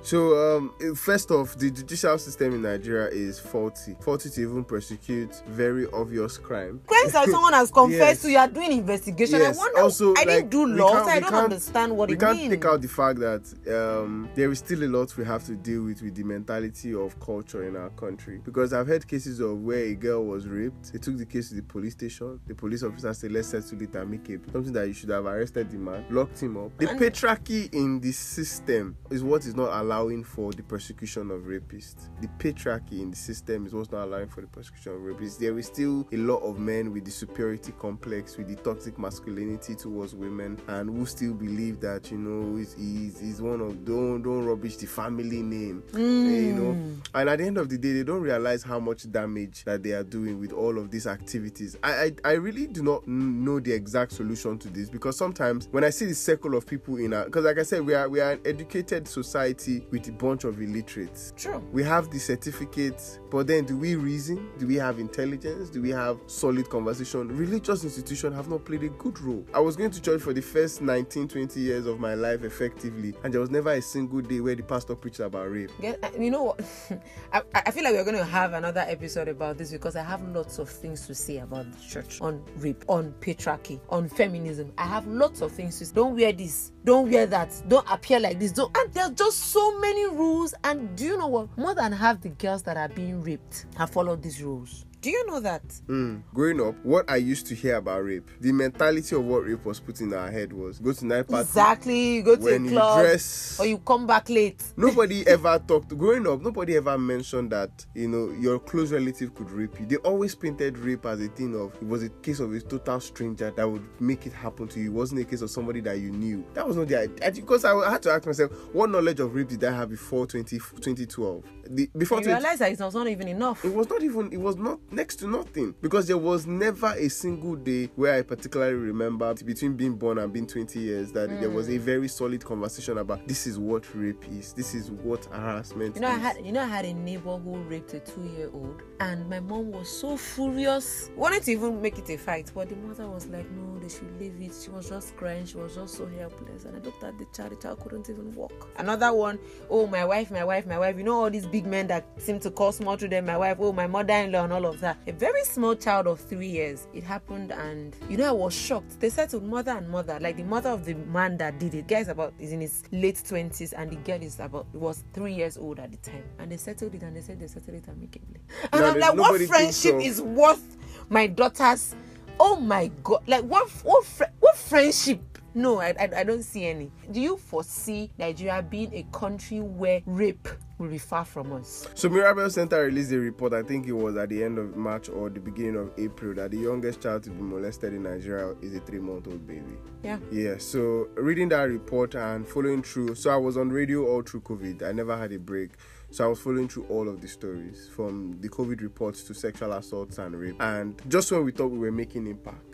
[0.07, 3.97] So, um, eh, first off, the judicial system in Nigeria is faulty.
[4.01, 6.81] Faulty to even prosecute very obvious crime.
[6.87, 8.23] Crimes that someone has confessed Yes.
[8.23, 9.41] to, you are doing investigation.
[9.41, 9.57] Yes.
[9.57, 9.81] I wonder.
[9.81, 12.51] Also, I like, didn't do law, so I don't understand what we can't means.
[12.51, 15.83] take out the fact that um, there is still a lot we have to deal
[15.83, 18.41] with with the mentality of culture in our country.
[18.45, 20.93] Because I've heard cases of where a girl was raped.
[20.93, 22.39] They took the case to the police station.
[22.47, 25.79] The police officer said, "Let's settle it amicably." Something that you should have arrested the
[25.79, 26.79] man, locked him up.
[26.79, 31.43] The And- patriarchy in the system is what is not allowing for the persecution of
[31.43, 32.09] rapists.
[32.21, 35.39] The patriarchy in the system is what's not allowing for the persecution of rapists.
[35.39, 39.75] There is still a lot of men with the superiority complex, with the toxic masculinity
[39.75, 44.23] towards women, and who still believe that you know is is is one of don't
[44.23, 46.97] don't rubbish the family name, eh, you know.
[47.15, 49.93] And at the end of the day, they don't realize how much damage that they
[49.93, 51.77] are doing with all of these activities.
[51.83, 55.85] I I, I really do not know the exact solution to this because sometimes when
[55.85, 58.21] I see the circle of people in our because like I said, we are we
[58.21, 61.33] are an educated society with a bunch of illiterates.
[61.37, 61.63] True.
[61.73, 64.51] We have the certificates, but then do we reason?
[64.59, 65.71] Do we have intelligence?
[65.71, 67.29] Do we have solid conversation?
[67.37, 69.47] Religious institutions have not played a good role.
[69.55, 73.15] I was going to church for the first 19, 20 years of my life effectively,
[73.25, 75.71] and there was never a single day where the pastor preached about rape.
[75.81, 76.61] Get, uh, you know what?
[77.33, 80.27] I, I feel like we're going to have another episode about this because I have
[80.29, 84.73] lots of things to say about the church on rape, on patriarchy, on feminism.
[84.79, 85.95] I have lots of things to say.
[85.95, 86.73] Don't wear this.
[86.87, 87.53] Don't wear that.
[87.67, 88.53] Don't appear like this.
[88.53, 88.75] Don't.
[88.77, 90.55] And there's just so many rules.
[90.63, 91.59] And do you know what?
[91.59, 94.87] More than half the girls that are being raped have followed these rules.
[95.07, 95.63] Do you know that?
[95.87, 96.21] Mm.
[96.35, 99.79] Growing up, what I used to hear about rape, the mentality of what rape was
[99.79, 101.43] put in our head was go to night party.
[101.43, 102.15] Exactly.
[102.17, 104.65] You go to a club dress- or you come back late.
[104.77, 105.97] Nobody ever talked.
[105.97, 109.87] Growing up, nobody ever mentioned that you know your close relative could rape you.
[109.87, 112.99] They always painted rape as a thing of it was a case of a total
[112.99, 114.87] stranger that would make it happen to you.
[114.87, 116.45] It wasn't a case of somebody that you knew.
[116.55, 117.31] That was not the idea.
[117.31, 120.59] Because I had to ask myself, what knowledge of rape did I have before 20,
[120.59, 121.45] 2012?
[121.69, 123.65] The, before You 20, realize that it was not even enough.
[123.65, 125.75] it was not even it was not next to nothing.
[125.81, 130.33] Because there was never a single day where I particularly remember between being born and
[130.33, 131.77] being 20 years that there was Mm.
[131.77, 136.01] a very solid conversation about this is what rape is, this is what harassment You
[136.03, 139.41] know, I had you know I had a neighbor who raped a two-year-old, and my
[139.41, 143.27] mom was so furious, wanted to even make it a fight, but the mother was
[143.27, 146.65] like, "No, they should leave it." She was just crying, she was just so helpless,
[146.65, 147.53] and I looked at the child.
[147.53, 148.69] The child couldn't even walk.
[148.79, 149.39] Another one,
[149.71, 150.97] oh my wife, my wife, my wife.
[150.97, 153.59] You know all these big men that seem to call small children my wife.
[153.61, 154.99] Oh my mother-in-law and all of that.
[155.07, 156.89] A very small child of three years.
[156.93, 158.99] It happened, and you know I was shocked.
[159.01, 161.87] They settled mother and mother, like the mother of the man that did it.
[161.87, 165.35] Guy is about is in his late twenties, and the girl is about was three
[165.35, 166.25] years old at the time.
[166.39, 168.41] And they settled it, and they said they settled it amicably.
[168.73, 170.77] And No, I'm like, what friendship of- is worth
[171.09, 171.95] my daughter's?
[172.39, 173.23] Oh my god!
[173.27, 173.71] Like what?
[173.83, 174.05] What?
[174.41, 175.21] What friendship?
[175.55, 176.93] No, I, I, I don't see any.
[177.11, 181.89] Do you foresee Nigeria being a country where rape will be far from us.
[181.95, 185.09] So Mirabel Center released a report, I think it was at the end of March
[185.09, 188.75] or the beginning of April, that the youngest child to be molested in Nigeria is
[188.75, 189.79] a three-month-old baby.
[190.03, 190.19] Yeah.
[190.31, 190.59] Yeah.
[190.59, 194.83] So reading that report and following through, so I was on radio all through COVID.
[194.83, 195.71] I never had a break.
[196.17, 199.71] So I was following through all of the stories from the COVID reports to sexual
[199.75, 200.57] assaults and rape.
[200.61, 202.66] And just when we thought we were making impact,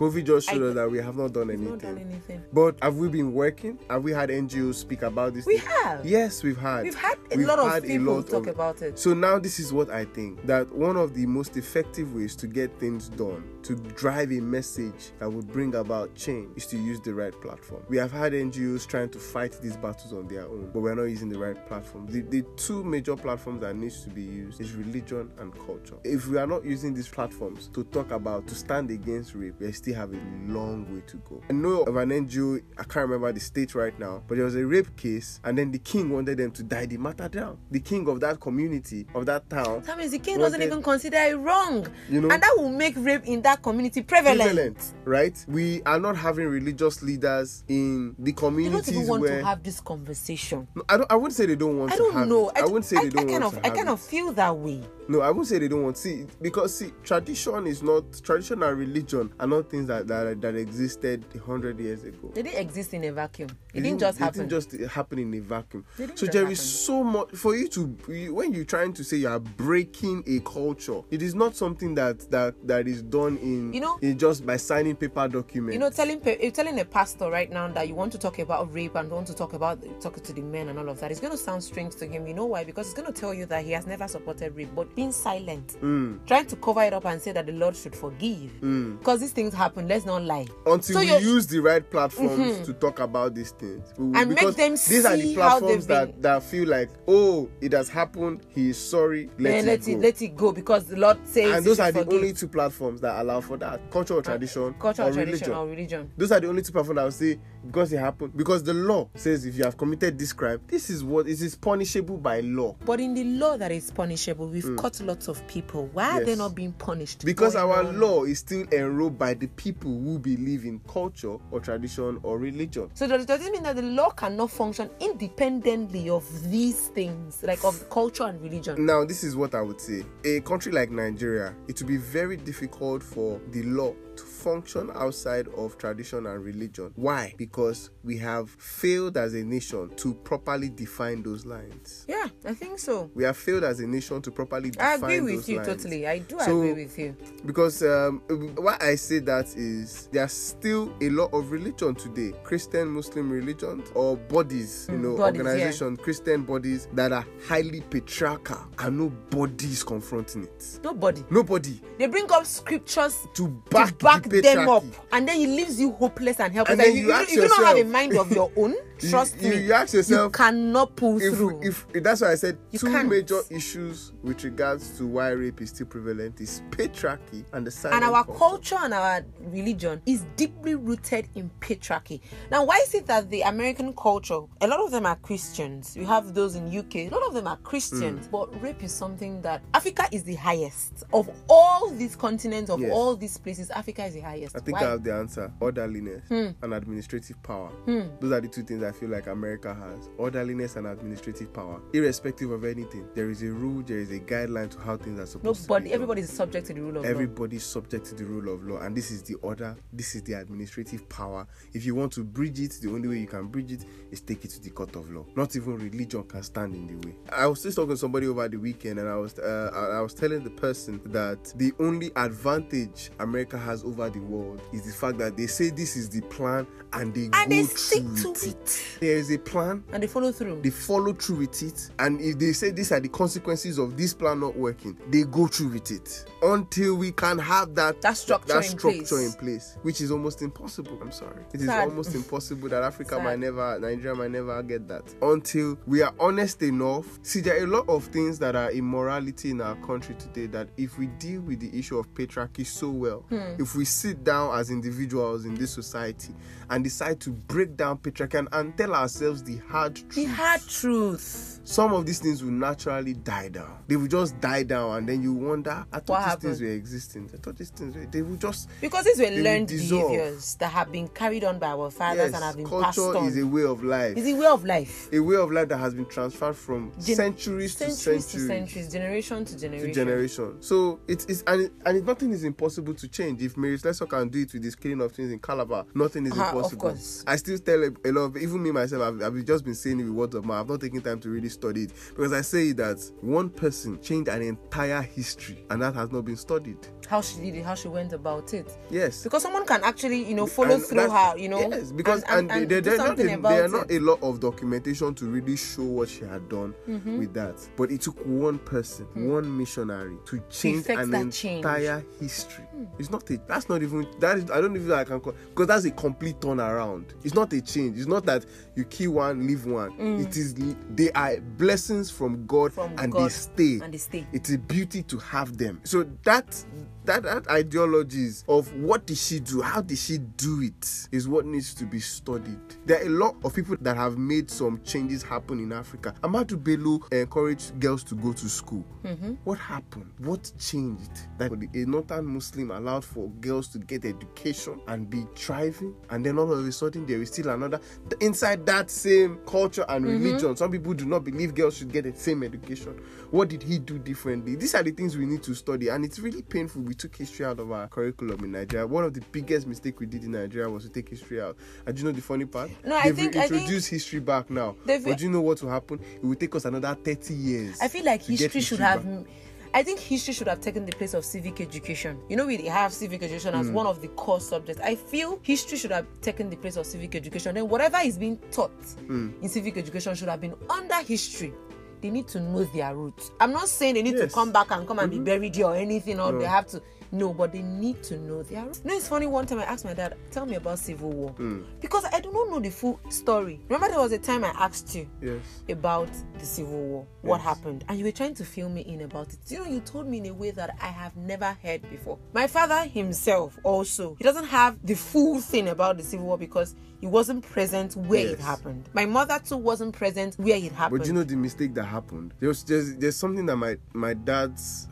[0.00, 1.68] COVID just showed I- us that we have not done anything.
[1.72, 2.42] not done anything.
[2.54, 3.78] But have we been working?
[3.90, 5.44] Have we had NGOs speak about this?
[5.44, 5.68] We thing?
[5.82, 6.06] have.
[6.06, 6.84] Yes, we've had.
[6.84, 8.98] We've had a We've lot of had a people lot talk of- about it.
[8.98, 12.46] So now this is what I think that one of the most effective ways to
[12.46, 16.98] get things done, to drive a message that would bring about change is to use
[17.00, 17.82] the right platform.
[17.90, 21.02] We have had NGOs trying to fight these battles on their own, but we're not
[21.04, 22.06] using the right platform.
[22.08, 25.96] The, the two major platforms that needs to be used is religion and culture.
[26.04, 29.72] If we are not using these platforms to talk about to stand against rape, we're
[29.74, 31.40] still have a long way to go.
[31.48, 34.54] I know of an NGO, I can't remember the state right now, but there was
[34.56, 37.58] a rape case and then the king wanted them to die the matter down.
[37.70, 41.16] The king of that community, of that town, That means the king doesn't even consider
[41.18, 41.86] it wrong.
[42.08, 44.40] You know- and that will make rape in that community prevalent.
[44.40, 45.44] prevalent, right?
[45.48, 49.44] We are not having religious leaders in the They don't communities even want where to
[49.46, 50.68] have this conversation.
[50.74, 51.10] No, I don't.
[51.10, 52.48] I wouldn't say they don't want I to don't have know.
[52.50, 52.58] it.
[52.58, 53.92] I, wouldn't say they don't kind want of, to I have kind it.
[53.92, 54.80] of feel that way.
[55.10, 58.78] No, I wouldn't say they don't want see because see tradition is not tradition and
[58.78, 62.30] religion are not things that that, that existed a hundred years ago.
[62.32, 63.48] They didn't exist in a vacuum.
[63.74, 64.38] It, It didn't just it happen.
[64.46, 65.84] didn't just happen in a vacuum.
[66.14, 66.64] So there is happen.
[66.86, 67.86] so much for you to
[68.32, 71.00] when you're trying to say you are breaking a culture.
[71.10, 74.58] It is not something that that that is done in You know- in just by
[74.58, 75.72] signing paper documents.
[75.72, 76.20] you know, telling
[76.52, 79.34] telling a pastor right now that you want to talk about rape and want to
[79.34, 81.96] talk about talking to the men and all of that, it's going to sound strange
[81.96, 82.28] to him.
[82.28, 82.62] You know why?
[82.62, 85.76] Because it's going to tell you that he has never supported rape, but being silent,
[85.82, 86.18] Mm.
[86.26, 88.50] trying to cover it up and say that the Lord should forgive,
[88.98, 89.88] because these things happen.
[89.88, 90.46] Let's not lie.
[90.66, 91.24] until So we Mm-hmm.
[91.34, 95.16] use the right platforms to talk about these things will- And make them these are
[95.16, 99.50] the see platforms that, that feel like oh it has happened he is sorry let,
[99.52, 99.92] Then it, let go.
[99.92, 101.54] it let it go because the Lord says.
[101.56, 102.12] and those are the forgive.
[102.20, 105.66] only two platforms that allow for that cultural or tradition culture, or tradition, religion or
[105.66, 106.10] religion.
[106.18, 109.08] those are the only two platforms that will say because it happened because the law
[109.14, 112.74] says if you have committed this crime this is what it is punishable by law
[112.84, 115.86] But in the law that is punishable, we've caught lots of people.
[115.92, 116.36] Why are they.
[116.40, 117.24] Not being punished?
[117.24, 118.00] because our on?
[118.00, 122.88] law is still enrolled by the people who believe in culture or tradition or religion
[122.94, 127.62] So does, does it mean that the law cannot function independently of these things, like
[127.64, 128.86] of culture and religion?
[128.86, 130.04] Now, this is what I would say.
[130.24, 135.48] A country like Nigeria, it will be very difficult for the law to function outside
[135.56, 136.92] of tradition and religion.
[136.96, 137.34] Why?
[137.36, 142.04] Because we have failed as a nation to properly define those lines.
[142.08, 143.10] Yeah, I think so.
[143.14, 144.86] We have failed as a nation to properly define.
[144.88, 145.68] I agree with you lines.
[145.68, 146.06] totally.
[146.06, 147.16] I do So- agree with you.
[147.44, 148.20] Because um,
[148.56, 153.90] why I say that is there's still a lot of religion today, Christian, Muslim religions,
[153.94, 155.46] or bodies, you know, Mm, bodies, yeah.
[155.48, 160.80] organizations, Christian bodies that are highly patriarchal, and nobody is confronting it.
[160.84, 161.24] Nobody.
[161.30, 165.80] Nobody They bring up scriptures to to back, back them up, and then he leaves
[165.80, 166.78] you hopeless and helpless.
[166.78, 168.74] And And you you, you, don't have a mind of your own.
[169.02, 169.64] You- Trust you, me.
[169.64, 171.60] You ask yourself you cannot pull if, through.
[171.62, 173.08] if that's why I said You two can't.
[173.08, 178.02] major issues with regards to why rape is still prevalent is patriarchy and the silent
[178.04, 178.38] and our culture.
[178.38, 182.20] culture and our religion is deeply rooted in patriarchy.
[182.50, 185.96] Now, why is it that the American culture, a lot of them are Christians?
[185.96, 188.30] You have those in UK, a lot of them are Christians, Hmm.
[188.32, 192.90] but rape is something that Africa is the highest of all these continents, of Yes.
[192.92, 193.70] all these places.
[193.70, 194.56] Africa is the highest.
[194.56, 194.86] I think why?
[194.86, 195.50] I have the answer.
[195.60, 196.48] Orderliness Hmm.
[196.62, 197.70] and administrative power.
[197.86, 200.08] Those are the two things I feel like America has.
[200.18, 201.80] Orderliness and administrative power.
[201.92, 205.26] Irrespective of anything, there is a rule, there is a guideline to how things are
[205.26, 205.72] supposed to be.
[205.74, 207.10] Nobody, everybody is subject to the rule of law.
[207.10, 209.76] Everybody is subject to the rule of law, and this is the order.
[209.92, 211.46] This is the administrative power.
[211.72, 214.44] If you want to bridge it, the only way you can bridge it is take
[214.44, 215.24] it to the court of law.
[215.36, 217.14] Not even religion can stand in the way.
[217.32, 220.00] I was just talking to somebody over the weekend, and I was uh, I I
[220.00, 224.92] was telling the person that the only advantage America has over the world is the
[224.92, 228.30] fact that they say this is the plan, and they And go they stick to
[228.30, 228.79] with it.
[229.00, 230.60] There is a plan, And they follow through.
[230.62, 234.14] they follow through with it and if they say these are the consequences of this
[234.14, 238.54] plan not working they go through with it until we can have that That structure
[238.60, 239.12] that in place.
[239.12, 241.88] in place which is almost impossible i'm sorry it is Sad.
[241.88, 243.24] almost impossible that africa Sad.
[243.24, 247.64] might never nigeria might never get that until we are honest enough see there are
[247.64, 251.40] a lot of things that are immorality in our country today that if we deal
[251.42, 253.54] with the issue of patriarchy so well hmm.
[253.58, 256.34] if we sit down as individuals in this society
[256.70, 260.14] and decide to break down patriarchy and, and and tell ourselves the hard truth.
[260.14, 261.59] The hard truth.
[261.70, 263.78] Some of these things will naturally die down.
[263.86, 266.42] They will just die down, and then you wonder, I thought What these happened?
[266.42, 267.30] things were existing.
[267.32, 268.06] I thought these things were.
[268.06, 268.68] They will just.
[268.80, 272.56] Because these were learned behaviors that have been carried on by our fathers and have
[272.58, 273.26] Yes, been passed culture on.
[273.26, 274.16] is a way of life.
[274.16, 275.08] It's a way of life.
[275.12, 278.32] a way of life that has been transferred from Gen- centuries, to centuries centuries.
[278.32, 279.86] to centuries, generation to generation.
[279.88, 280.56] to generation.
[280.62, 283.42] So it is, and it, and it, nothing is impossible to change.
[283.42, 286.32] If Mary Slessor can do it with the scaling of things in Calabar, nothing is
[286.32, 286.80] of impossible.
[286.90, 287.22] course.
[287.28, 289.02] I still tell a, a lot of even me myself.
[289.02, 290.62] I've, I've just been saying it with words of mouth.
[290.62, 294.28] I've not taken time to really study it because I say that one person changed
[294.28, 296.78] an entire history, and that has not been studied.
[297.10, 298.72] How she did it, how she went about it.
[298.88, 299.24] Yes.
[299.24, 301.60] Because someone can actually, you know, follow And through her, you know.
[301.60, 304.38] Yes, because and, and, and, there, there, there, there, there are not a lot of
[304.38, 307.18] documentation to really show what she had done Mm-hmm.
[307.18, 307.56] with that.
[307.76, 309.28] But it took one person, hmm.
[309.28, 311.64] one missionary, to change an that change.
[311.64, 312.64] Entire history.
[312.64, 312.84] Hmm.
[312.98, 313.38] It's not a.
[313.46, 314.06] That's not even.
[314.18, 314.50] That is.
[314.50, 314.90] I don't even.
[314.92, 317.04] I can call because that's a complete turnaround.
[317.24, 317.98] It's not a change.
[317.98, 318.44] It's not that
[318.74, 319.90] you kill one, leave one.
[319.92, 320.20] Hmm.
[320.20, 320.54] It is.
[320.94, 322.72] They are blessings from God.
[322.72, 323.80] From and they stay.
[323.82, 324.26] and they stay.
[324.32, 325.80] It's a beauty to have them.
[325.84, 326.64] So that
[327.04, 331.46] that that ideologies of what did she do, how did she do it, is what
[331.46, 332.58] needs to be studied.
[332.86, 336.14] There are a lot of people that have made some changes happen in Africa.
[336.22, 338.84] Ahmadu Bello encouraged girls to go to school.
[339.04, 339.34] Mm-hmm.
[339.44, 340.10] What happened?
[340.18, 341.10] What changed?
[341.38, 346.38] That a northern Muslim allowed for girls to get education and be thriving, and then
[346.38, 347.80] all of a sudden there is still another
[348.20, 350.24] inside that same culture and mm-hmm.
[350.24, 350.56] religion.
[350.56, 353.00] Some people do not believe girls should get the same education.
[353.30, 354.56] What did he do differently?
[354.56, 356.82] These are the things we need to study, and it's really painful.
[356.82, 358.86] We took history out of our curriculum in Nigeria.
[358.86, 361.56] One of the biggest mistakes we did in Nigeria was to take history out.
[361.86, 362.70] And do you know the funny part?
[362.84, 364.74] No, I They've think- I think- introduced history back now.
[364.84, 366.00] But do you know what will happen?
[366.16, 367.78] It will take us another 30 years.
[367.80, 369.02] I feel like to get history should back.
[369.04, 369.26] have.
[369.72, 372.18] I think history should have taken the place of civic education.
[372.28, 374.82] You know, we have civic education as one of the core subjects.
[374.82, 377.54] I feel history should have taken the place of civic education.
[377.54, 378.72] Then whatever is being taught
[379.06, 379.30] Hmm.
[379.40, 381.52] in civic education should have been under history.
[382.00, 383.30] They need to know their roots.
[383.40, 384.20] I'm not saying they need Yes.
[384.22, 384.28] Mm-hmm.
[384.28, 386.82] to come back and come and be buried here or anything, or they have to.
[387.12, 388.82] No, but they need to know their roots.
[388.84, 389.26] You know, it's funny.
[389.26, 391.62] One time I asked my dad, "Tell me about civil war," Hmm.
[391.80, 393.60] because I do not know the full story.
[393.68, 395.42] Remember, there was a time I asked you Yes.
[395.68, 396.08] about
[396.38, 397.44] the civil war what Yes.
[397.44, 400.06] happened and you were trying to fill me in about it you know you told
[400.06, 404.24] me in a way that i have never heard before my father himself also he
[404.24, 408.40] doesn't have the full thing about the civil war because he wasn't present where it
[408.40, 408.88] happened.
[408.92, 412.34] My mother too wasn't present where it happened But you know the mistake that happened.
[412.40, 414.88] There was there's, there's something that my my dad's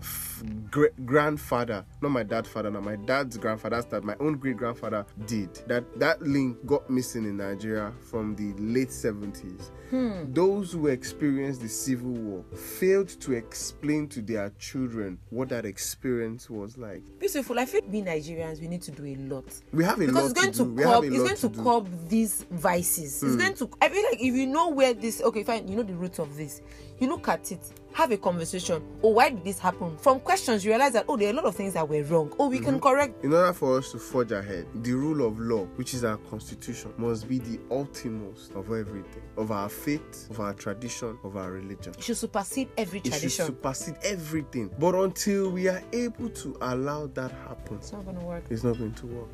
[0.71, 5.05] great grandfather, not my dad's father, now my dad's grandfather, that my own great grandfather
[5.27, 5.55] did.
[5.67, 9.71] That that link got missing in Nigeria from the late 70s.
[9.91, 10.33] Hmm.
[10.33, 16.51] Those who experienced the civil war failed to explain to their children what that experience
[16.51, 17.03] was like.
[17.19, 20.15] beautiful i feel we nigerians we need to do a lot We have a because
[20.15, 21.63] lot it's going to to, curb it's going to, do.
[21.63, 23.39] curb these vices it's hmm.
[23.39, 25.95] going to i feel like if you know where this okay fine you know the
[25.95, 26.61] root of this
[26.99, 27.61] you look at it
[27.93, 31.29] have a conversation oh why did this happen from questions you realize that oh there
[31.29, 32.83] are a lot of things that were wrong oh we can mhm.
[32.83, 36.17] correct In order for us to forge ahead, the rule of law, which is our
[36.31, 41.51] constitution, must be the ultimate of everything of our faith, of our tradition, of our
[41.51, 41.93] religion.
[41.97, 43.27] it should supersede every tradition.
[43.27, 44.71] It should supersede everything.
[44.79, 48.65] But until we are able to allow that happen, it's not going to work it's
[48.65, 49.29] not going to work.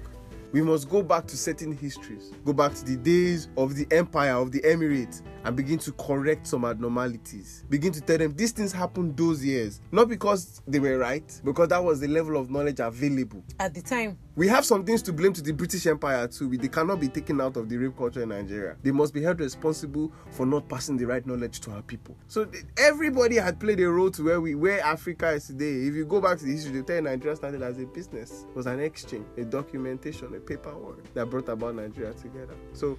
[0.53, 4.35] We must go back to certain histories, go back to the days of the empire,
[4.35, 7.65] of the Emirates, and begin to correct some abnormalities.
[7.69, 11.69] Begin to tell them these things happened those years, not because they were right, because
[11.69, 13.43] that was the level of knowledge available.
[13.61, 16.57] at the time We have some things to blame to the British Empire too.
[16.57, 18.77] They cannot be taken out of the rape culture in Nigeria.
[18.83, 22.17] They must be held responsible for not passing the right knowledge to our people.
[22.27, 25.87] So everybody had played a role to where we where Africa is today.
[25.87, 28.45] If you go back to the history, they tell you Nigeria started as a business.
[28.51, 32.55] It was an exchange, a documentation, a paperwork that brought about Nigeria together.
[32.73, 32.99] So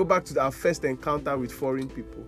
[0.00, 2.24] go back to our first encounter with foreign people.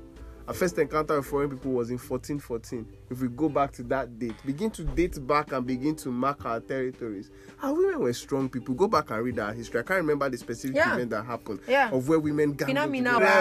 [0.49, 2.87] Our first encounter with foreign people was in 1414.
[3.11, 6.45] If we go back to that date, begin to date back and begin to mark
[6.45, 7.31] our territories.
[7.63, 8.75] Our women were strong people.
[8.75, 9.81] Go back and read our history.
[9.81, 10.95] I can't remember the specific Yeah.
[10.95, 11.91] event that happened Yeah.
[11.93, 12.75] of where women gathered.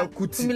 [0.04, 0.48] Wa Kuti.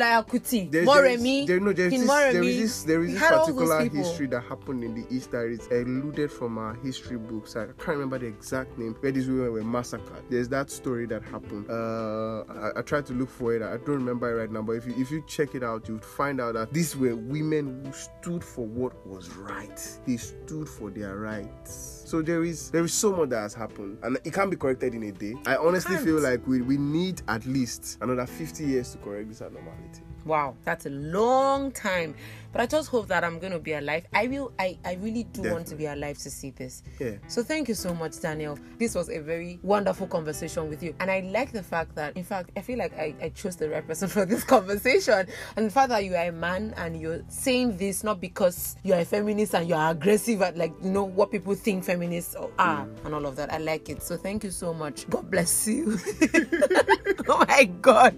[0.71, 4.03] There's, Moremi, there, no, King this, there this, there is this had all those particular
[4.03, 7.55] history that happened in the East that is eluded from our history books.
[7.55, 10.23] I can't remember the exact name where these women were massacred.
[10.29, 11.69] There's that story that happened.
[11.69, 12.43] Uh,
[12.75, 13.61] I, I tried to look for it.
[13.63, 15.95] I don't remember it right now, but if you if you check it out, you
[15.95, 16.05] would
[16.35, 19.99] find out that these were women who stood for what was right.
[20.05, 22.03] They stood for their rights.
[22.05, 24.93] So there is there is so much that has happened, and it can't be corrected
[24.93, 25.35] in a day.
[25.45, 29.41] I honestly feel like we we need at least another 50 years to correct this
[29.41, 30.01] abnormality.
[30.25, 32.15] Wow, that's a long time.
[32.51, 34.05] But I just hope that I'm going to be alive.
[34.13, 34.53] I will.
[34.57, 35.51] I, I really do Definitely.
[35.51, 36.83] want to be alive to see this.
[36.99, 37.15] Yeah.
[37.27, 38.57] So thank you so much, Daniel.
[38.79, 42.23] This was a very wonderful conversation with you, and I like the fact that, in
[42.23, 45.69] fact, I feel like I, I chose the right person for this conversation, and the
[45.69, 49.53] fact that you are a man and you're saying this not because you're a feminist
[49.53, 53.05] and you're aggressive at like you know what people think feminists are mm.
[53.05, 53.51] and all of that.
[53.51, 54.01] I like it.
[54.01, 55.09] So thank you so much.
[55.09, 55.99] God bless you.
[57.27, 58.17] oh my God.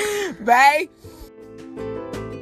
[0.44, 0.88] Bye.
[1.56, 2.35] Música